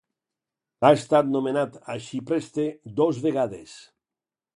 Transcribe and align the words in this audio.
Ha 0.83 0.89
estat 0.99 1.29
nomenat 1.35 1.77
arxipreste 1.95 2.65
dos 3.01 3.21
vegades. 3.27 3.77